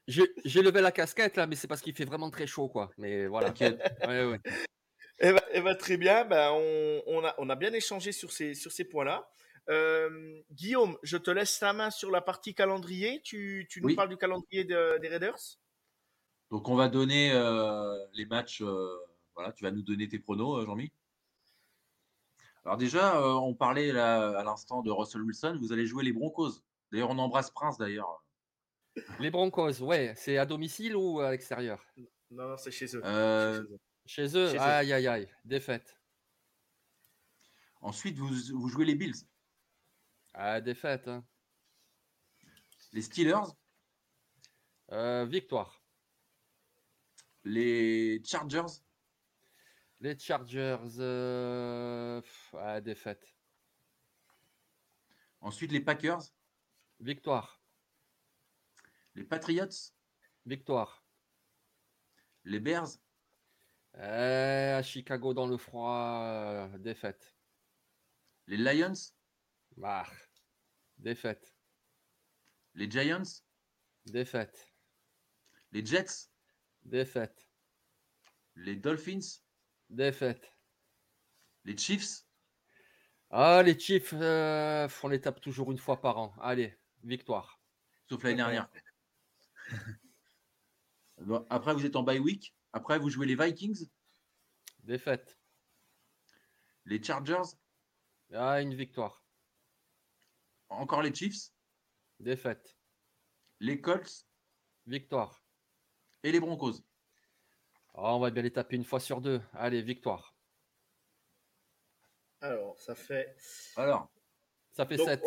[0.05, 2.89] j'ai levé la casquette là, mais c'est parce qu'il fait vraiment très chaud, quoi.
[2.97, 3.53] Mais voilà.
[3.61, 4.39] ouais, ouais.
[5.21, 8.31] Eh ben, eh ben, très bien, ben, on, on, a, on a bien échangé sur
[8.31, 9.29] ces, sur ces points-là.
[9.67, 13.21] Euh, Guillaume, je te laisse la main sur la partie calendrier.
[13.21, 15.57] Tu, tu nous parles du calendrier de, des Raiders?
[16.49, 18.61] Donc on va donner euh, les matchs.
[18.61, 18.97] Euh,
[19.35, 20.91] voilà, tu vas nous donner tes pronos, euh, Jean-Mi?
[22.65, 25.57] Alors déjà, euh, on parlait là, à l'instant de Russell Wilson.
[25.59, 26.63] Vous allez jouer les Broncos.
[26.91, 28.23] D'ailleurs, on embrasse Prince d'ailleurs.
[29.19, 30.13] Les Broncos, ouais.
[30.15, 31.85] C'est à domicile ou à l'extérieur?
[32.31, 33.01] Non, non c'est chez eux.
[34.09, 34.49] Chez eux.
[34.49, 35.95] Chez eux, aïe, aïe, aïe, défaite.
[37.79, 39.13] Ensuite, vous, vous jouez les Bills.
[40.33, 41.07] Ah, défaite.
[41.07, 41.23] Hein.
[42.91, 43.53] Les Steelers.
[44.91, 45.83] Euh, victoire.
[47.43, 48.81] Les Chargers.
[49.99, 50.97] Les Chargers.
[50.97, 52.19] Euh...
[52.57, 53.35] Ah, défaite.
[55.39, 56.23] Ensuite, les Packers.
[56.99, 57.61] Victoire.
[59.13, 59.93] Les Patriots.
[60.47, 61.05] Victoire.
[62.43, 62.97] Les Bears.
[63.97, 67.35] Euh, à Chicago dans le froid, euh, défaite.
[68.47, 68.93] Les Lions?
[69.77, 70.05] Bah,
[70.99, 71.55] Défaite.
[72.75, 73.23] Les Giants?
[74.05, 74.73] Défaite.
[75.71, 76.29] Les Jets?
[76.83, 77.49] Défaite.
[78.55, 79.41] Les Dolphins?
[79.89, 80.51] Défaite.
[81.63, 82.25] Les Chiefs?
[83.29, 86.33] Ah, les Chiefs, euh, on les tape toujours une fois par an.
[86.41, 87.61] Allez, victoire.
[88.09, 88.69] Sauf l'année dernière.
[91.49, 92.53] Après, vous êtes en bye week?
[92.73, 93.89] Après, vous jouez les Vikings.
[94.83, 95.39] Défaite.
[96.85, 97.55] Les Chargers.
[98.33, 99.23] Ah, une victoire.
[100.69, 101.51] Encore les Chiefs.
[102.19, 102.77] Défaite.
[103.59, 104.25] Les Colts.
[104.85, 105.43] Victoire.
[106.23, 106.81] Et les Broncos.
[107.93, 109.41] Ah, on va bien les taper une fois sur deux.
[109.53, 110.35] Allez, victoire.
[112.41, 113.35] Alors, ça fait.
[113.75, 114.11] Alors.
[114.71, 115.21] Ça fait 7.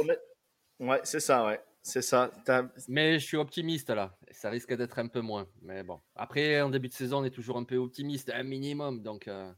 [0.78, 1.62] Ouais, c'est ça, ouais.
[1.82, 2.30] C'est ça.
[2.88, 4.16] Mais je suis optimiste là.
[4.30, 5.48] Ça risque d'être un peu moins.
[5.62, 6.00] Mais bon.
[6.14, 9.02] Après, en début de saison, on est toujours un peu optimiste, un minimum.
[9.02, 9.52] Donc, euh,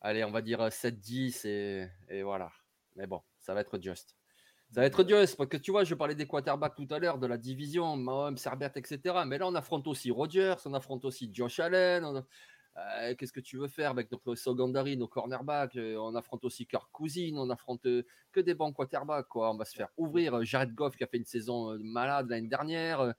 [0.00, 2.52] allez, on va dire 7-10 et, et, voilà.
[2.94, 4.16] Mais bon, ça va être juste.
[4.70, 7.18] Ça va être juste parce que tu vois, je parlais des quarterbacks tout à l'heure,
[7.18, 9.00] de la division, Mahomes, Serbert, etc.
[9.26, 12.22] Mais là, on affronte aussi Rodgers, on affronte aussi Josh Allen.
[12.76, 16.66] Euh, qu'est-ce que tu veux faire avec notre secondary, nos cornerbacks euh, On affronte aussi
[16.66, 16.88] Kirk
[17.34, 19.26] on affronte euh, que des bons quarterbacks.
[19.28, 19.50] Quoi.
[19.50, 20.42] On va se faire ouvrir.
[20.44, 23.14] Jared Goff qui a fait une saison malade l'année dernière.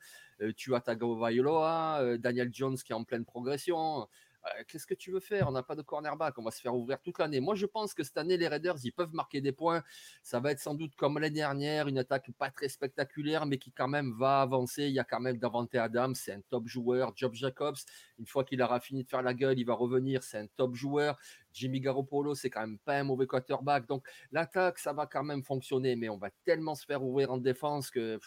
[0.55, 4.07] tu as Tagovailoa, Daniel Jones qui est en pleine progression.
[4.45, 5.47] Euh, qu'est-ce que tu veux faire?
[5.47, 7.39] On n'a pas de cornerback, on va se faire ouvrir toute l'année.
[7.39, 9.83] Moi, je pense que cette année, les Raiders, ils peuvent marquer des points.
[10.23, 13.71] Ça va être sans doute comme l'année dernière, une attaque pas très spectaculaire, mais qui
[13.71, 14.83] quand même va avancer.
[14.85, 17.13] Il y a quand même Davante Adams, c'est un top joueur.
[17.15, 17.77] Job Jacobs,
[18.17, 20.73] une fois qu'il aura fini de faire la gueule, il va revenir, c'est un top
[20.73, 21.19] joueur.
[21.53, 23.85] Jimmy Garoppolo, c'est quand même pas un mauvais quarterback.
[23.87, 27.37] Donc, l'attaque, ça va quand même fonctionner, mais on va tellement se faire ouvrir en
[27.37, 28.19] défense que,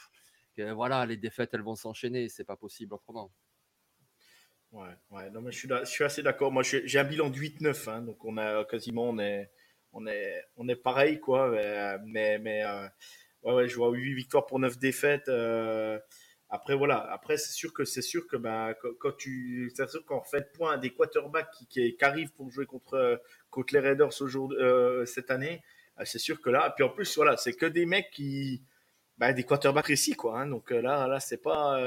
[0.55, 2.29] que voilà, les défaites, elles vont s'enchaîner.
[2.29, 3.33] C'est pas possible autrement.
[4.75, 6.51] Ouais, ouais, non, mais je suis, je suis assez d'accord.
[6.51, 9.49] Moi, j'ai un bilan de 8-9, hein, donc on a quasiment, on est,
[9.93, 11.49] on est, on est pareil, quoi.
[12.05, 12.89] Mais, mais euh,
[13.45, 15.29] ouais, ouais, je vois 8 victoires pour 9 défaites.
[15.29, 15.97] Euh,
[16.49, 16.99] après, voilà.
[17.13, 20.77] Après, c'est sûr que c'est sûr que bah, quand, tu, c'est sûr qu'on fait point
[20.77, 25.63] des quarterbacks qui, qui, arrivent pour jouer contre, contre les Raiders aujourd'hui, euh, cette année,
[26.03, 28.65] c'est sûr que là, puis en plus, voilà, c'est que des mecs qui,
[29.19, 30.41] bah, des quarterbacks précis, quoi.
[30.41, 31.79] Hein, donc là, là, c'est pas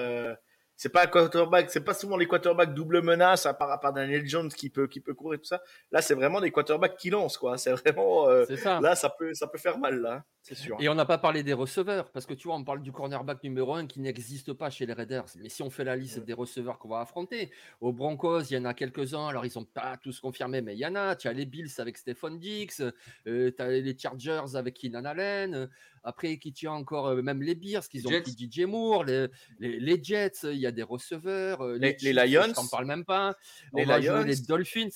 [0.77, 3.93] c'est pas un quarterback, c'est pas souvent les quarterbacks double menace à part, à part
[3.93, 5.61] Daniel Jones qui peut, qui peut courir tout ça.
[5.91, 7.57] Là, c'est vraiment des quarterbacks qui lancent, quoi.
[7.57, 8.79] C'est vraiment, euh, ça.
[8.79, 10.23] là, ça peut, ça peut faire mal, là.
[10.43, 10.77] C'est sûr.
[10.79, 13.43] Et on n'a pas parlé des receveurs, parce que tu vois, on parle du cornerback
[13.43, 15.25] numéro un qui n'existe pas chez les Raiders.
[15.41, 18.57] Mais si on fait la liste des receveurs qu'on va affronter, aux Broncos, il y
[18.57, 19.27] en a quelques-uns.
[19.27, 21.15] Alors, ils sont pas tous confirmés, mais il y en a.
[21.15, 22.81] Tu as les Bills avec Stephon Dix,
[23.25, 25.69] euh, tu as les Chargers avec Keenan Allen.
[26.07, 29.27] Après, qui tient encore, euh, même les Bears, qu'ils ont pris DJ Moore, les,
[29.59, 31.59] les, Jets, il y a des receveurs.
[31.59, 32.53] Euh, les, les, Lions.
[32.55, 33.35] On parle même pas.
[33.73, 34.23] Les Lions.
[34.23, 34.87] les Dolphins.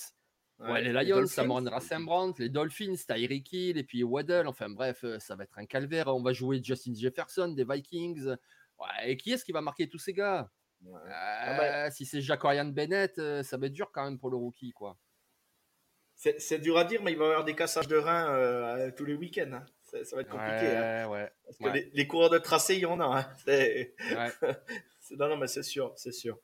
[0.60, 4.48] Ouais, les Lions, ça m'en Sam Brandt, les Dolphins, Tyreek Hill et puis Waddle.
[4.48, 6.08] Enfin bref, euh, ça va être un calvaire.
[6.08, 8.28] On va jouer Justin Jefferson des Vikings.
[8.80, 10.50] Ouais, et qui est-ce qui va marquer tous ces gars?
[11.10, 14.72] Ah bah Si c'est Jacorian Bennett, ça va être dur quand même pour le rookie,
[14.72, 14.98] quoi.
[16.16, 19.16] C'est dur à dire, mais il va y avoir des cassages de reins tous les
[19.16, 19.52] week-ends.
[19.52, 20.76] Hein ça, va être compliqué.
[20.76, 21.30] hein.
[21.46, 23.28] Parce que les, coureurs de tracé, il y en a.
[23.48, 24.54] Hein.
[25.18, 26.40] non, non, mais c'est sûr, c'est sûr.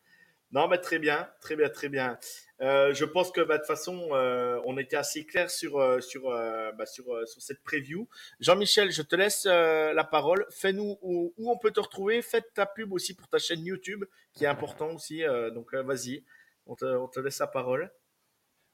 [0.52, 2.18] Non, mais très bien, très bien, très bien.
[2.62, 6.00] Euh, je pense que bah, de toute façon, euh, on était assez clair sur euh,
[6.00, 8.08] sur bah, sur, sur cette preview.
[8.40, 10.46] Jean-Michel, je te laisse la parole.
[10.50, 12.22] Fais-nous où, où, on peut te retrouver.
[12.22, 15.24] Faites ta pub aussi pour ta chaîne YouTube, qui est important aussi.
[15.54, 16.24] donc vas-y,
[16.66, 17.92] on te, on te laisse la parole.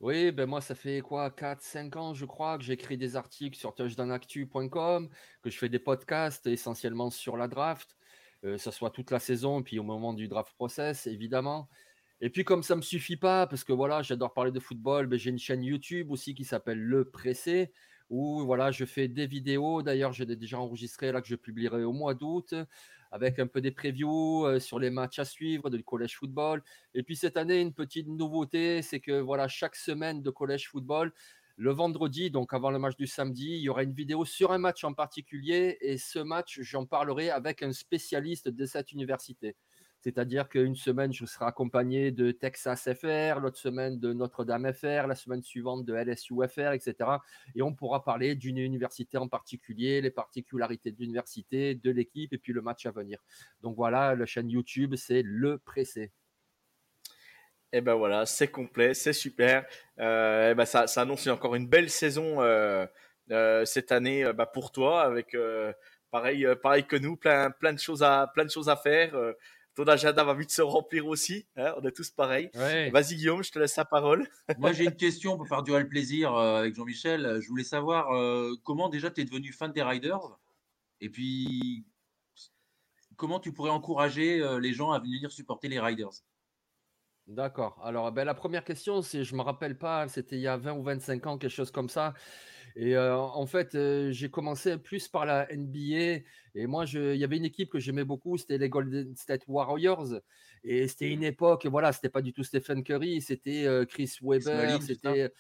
[0.04, 3.74] Oui, ben moi, ça fait quoi, 4-5 ans, je crois, que j'écris des articles sur
[3.74, 5.10] touchdownactu.com,
[5.42, 7.96] que je fais des podcasts essentiellement sur la draft,
[8.42, 11.70] que ce soit toute la saison, puis au moment du draft process, évidemment.
[12.20, 15.08] Et puis, comme ça ne me suffit pas, parce que voilà, j'adore parler de football,
[15.08, 17.72] ben, j'ai une chaîne YouTube aussi qui s'appelle Le Pressé,
[18.10, 19.84] où voilà, je fais des vidéos.
[19.84, 22.54] D'ailleurs, j'ai déjà enregistré là que je publierai au mois d'août
[23.14, 26.64] avec un peu des previews euh, sur les matchs à suivre de collège football.
[26.96, 31.14] Et puis cette année, une petite nouveauté, c'est que voilà, chaque semaine de collège football,
[31.56, 34.58] le vendredi, donc avant le match du samedi, il y aura une vidéo sur un
[34.58, 39.56] match en particulier et ce match, j'en parlerai avec un spécialiste de cette université.
[40.04, 45.16] C'est-à-dire qu'une semaine, je serai accompagné de Texas FR, l'autre semaine de Notre-Dame FR, la
[45.16, 47.10] semaine suivante de LSU FR, etc.
[47.56, 52.38] Et on pourra parler d'une université en particulier, les particularités de l'université, de l'équipe et
[52.38, 53.24] puis le match à venir.
[53.62, 56.12] Donc voilà, la chaîne YouTube, c'est Le Pressé.
[57.72, 59.66] Et eh ben voilà, c'est complet, c'est super.
[60.00, 62.86] Euh, eh ben ça, ça, annonce encore une belle saison euh,
[63.32, 65.36] euh, cette année bah, pour toi, avec
[66.12, 69.16] pareil, pareil que nous, plein, plein de choses à, plein de choses à faire
[69.76, 71.46] ton agenda va vite se remplir aussi.
[71.56, 72.50] Hein, on est tous pareils.
[72.54, 74.28] Vas-y, Guillaume, je te laisse la parole.
[74.58, 77.40] Moi, j'ai une question pour faire durer le plaisir euh, avec Jean-Michel.
[77.42, 80.38] Je voulais savoir euh, comment déjà tu es devenu fan des Riders?
[81.02, 81.86] Et puis
[83.16, 86.24] comment tu pourrais encourager euh, les gens à venir supporter les Riders?
[87.28, 87.80] D'accord.
[87.84, 90.74] Alors, ben, la première question, c'est, je me rappelle pas, c'était il y a 20
[90.74, 92.14] ou 25 ans, quelque chose comme ça.
[92.76, 93.78] Et en fait,
[94.12, 96.24] j'ai commencé plus par la NBA.
[96.56, 100.22] Et moi, il y avait une équipe que j'aimais beaucoup, c'était les Golden State Warriors.
[100.64, 105.32] Et c'était une époque, voilà, c'était pas du tout Stephen Curry, c'était Chris Webber, c'était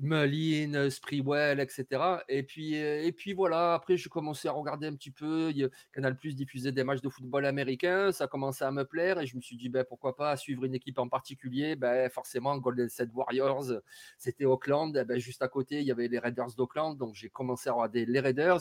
[0.00, 1.84] Mullin, Sprewell, etc.
[2.28, 5.52] Et puis, et puis voilà, après, je commençais à regarder un petit peu.
[5.92, 8.12] Canal Plus diffusait des matchs de football américain.
[8.12, 10.74] Ça commençait à me plaire et je me suis dit, ben, pourquoi pas suivre une
[10.74, 11.76] équipe en particulier?
[11.76, 13.72] Ben, Forcément, Golden State Warriors,
[14.18, 14.92] c'était Auckland.
[14.92, 16.96] ben, juste à côté, il y avait les Raiders d'Auckland.
[16.96, 18.60] Donc, j'ai commencé à regarder les Raiders.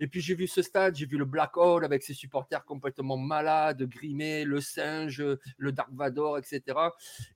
[0.00, 3.16] Et puis j'ai vu ce stade, j'ai vu le Black Hole avec ses supporters complètement
[3.16, 5.24] malades, grimés, le singe,
[5.56, 6.62] le Dark Vador, etc.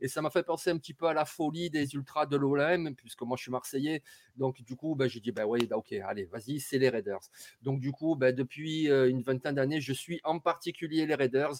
[0.00, 2.94] Et ça m'a fait penser un petit peu à la folie des ultras de l'OLM,
[2.94, 4.02] puisque moi je suis marseillais.
[4.36, 7.20] Donc du coup, ben, j'ai dit, ben oui, ben, ok, allez, vas-y, c'est les Raiders.
[7.62, 11.54] Donc du coup, ben, depuis euh, une vingtaine d'années, je suis en particulier les Raiders.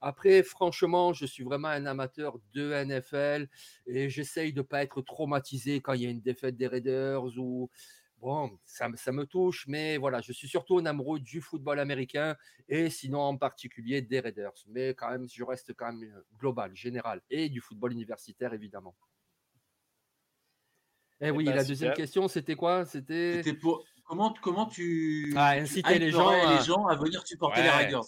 [0.00, 3.48] Après, franchement, je suis vraiment un amateur de NFL
[3.86, 7.24] et j'essaye de ne pas être traumatisé quand il y a une défaite des Raiders
[7.38, 7.70] ou
[8.18, 12.36] bon, ça, ça, me touche, mais voilà, je suis surtout un amoureux du football américain
[12.68, 14.52] et sinon en particulier des Raiders.
[14.68, 18.94] Mais quand même, je reste quand même euh, global, général et du football universitaire évidemment.
[21.20, 22.84] Eh, eh oui, ben, la deuxième question, c'était quoi?
[22.84, 26.58] C'était pour comment comment tu ah, inciter les gens, à...
[26.58, 28.04] les gens à venir supporter les Raiders?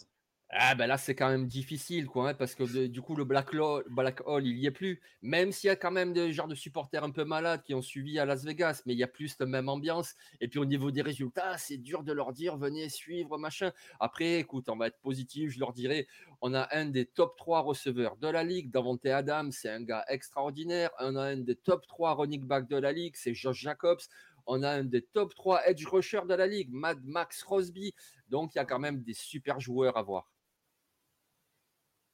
[0.51, 3.53] Ah ben là c'est quand même difficile quoi hein, parce que du coup le Black,
[3.55, 5.03] Hole il y est plus.
[5.21, 7.83] Même s'il y a quand même des genres de supporters un peu malades qui ont
[7.83, 10.15] suivi à Las Vegas mais il y a plus la même ambiance.
[10.41, 13.73] Et puis au niveau des résultats c'est dur de leur dire venez suivre machin.
[14.01, 16.07] Après écoute on va être positif je leur dirais
[16.41, 20.05] on a un des top 3 receveurs de la ligue Davante Adams c'est un gars
[20.09, 20.91] extraordinaire.
[20.99, 24.01] On a un des top 3 running back de la ligue c'est Josh Jacobs.
[24.47, 27.93] On a un des top 3 edge rushers de la ligue Mad Max Crosby.
[28.31, 30.27] Donc il y a quand même des super joueurs à voir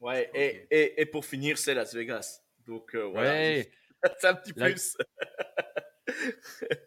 [0.05, 2.43] Ouais, et, et, et, pour finir, c'est Las Vegas.
[2.67, 3.63] Donc, euh, voilà.
[4.19, 4.99] c'est un petit plus.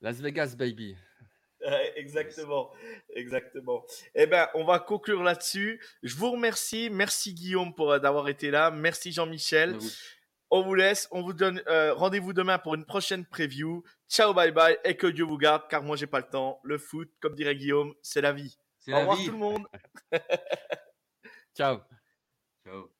[0.00, 0.96] Las Vegas, baby.
[1.94, 2.72] exactement,
[3.14, 3.86] exactement.
[4.16, 5.80] Eh ben, on va conclure là-dessus.
[6.02, 6.90] Je vous remercie.
[6.90, 8.72] Merci Guillaume pour euh, d'avoir été là.
[8.72, 9.78] Merci Jean-Michel.
[10.50, 11.06] On vous laisse.
[11.12, 13.84] On vous donne euh, rendez-vous demain pour une prochaine preview.
[14.08, 16.58] Ciao, bye bye et que Dieu vous garde, car moi j'ai pas le temps.
[16.64, 18.58] Le foot, comme dirait Guillaume, c'est la vie.
[18.88, 19.66] Au revoir tout le monde.
[22.64, 22.90] Ciao.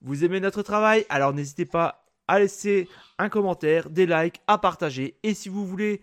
[0.00, 1.04] Vous aimez notre travail?
[1.10, 5.18] Alors n'hésitez pas à laisser un commentaire, des likes, à partager.
[5.22, 6.02] Et si vous voulez